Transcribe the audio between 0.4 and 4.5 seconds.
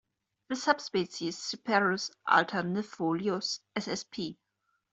The subspecies "Cyperus alternifolius" ssp.